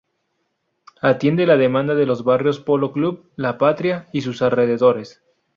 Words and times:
Atiende 1.01 1.45
la 1.45 1.57
demanda 1.57 1.93
de 1.93 2.07
los 2.07 2.23
barrios 2.23 2.59
Polo 2.59 2.91
Club, 2.91 3.29
La 3.35 3.59
Patria 3.59 4.07
y 4.11 4.21
sus 4.21 4.41
alrededores. 4.41 5.21